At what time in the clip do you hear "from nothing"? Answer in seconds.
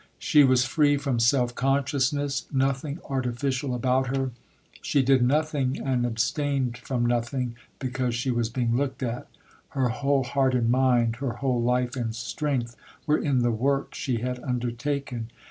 6.79-7.53